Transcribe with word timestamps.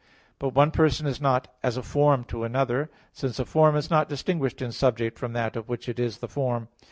But 0.39 0.55
one 0.55 0.71
person 0.71 1.05
is 1.05 1.21
not 1.21 1.47
as 1.61 1.77
a 1.77 1.83
form 1.83 2.23
to 2.23 2.43
another; 2.43 2.89
since 3.13 3.37
a 3.37 3.45
form 3.45 3.75
is 3.75 3.91
not 3.91 4.09
distinguished 4.09 4.59
in 4.59 4.71
subject 4.71 5.19
from 5.19 5.33
that 5.33 5.55
of 5.55 5.69
which 5.69 5.87
it 5.87 5.99
is 5.99 6.17
the 6.17 6.27
form. 6.27 6.69